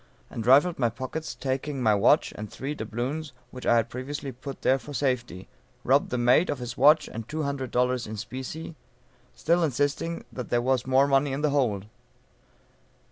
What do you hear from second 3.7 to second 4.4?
had previously